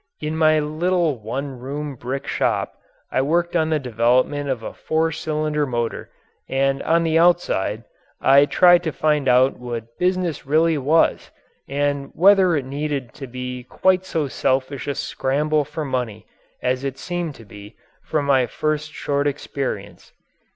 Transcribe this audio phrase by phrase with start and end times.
[0.19, 2.73] In my little one room brick shop
[3.11, 6.09] I worked on the development of a four cylinder motor
[6.49, 7.83] and on the outside
[8.19, 11.29] I tried to find out what business really was
[11.69, 16.25] and whether it needed to be quite so selfish a scramble for money
[16.63, 20.13] as it seemed to be from my first short experience.